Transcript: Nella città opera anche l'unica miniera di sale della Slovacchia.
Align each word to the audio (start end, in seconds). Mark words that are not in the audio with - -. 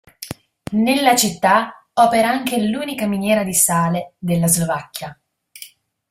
Nella 0.71 1.15
città 1.15 1.85
opera 1.93 2.27
anche 2.27 2.59
l'unica 2.59 3.05
miniera 3.05 3.43
di 3.43 3.53
sale 3.53 4.13
della 4.17 4.47
Slovacchia. 4.47 5.15